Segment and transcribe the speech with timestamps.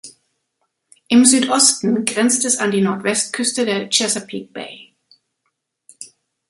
[1.09, 4.95] Im Südosten grenzt es an die Nordwestküste der Chesapeake Bay.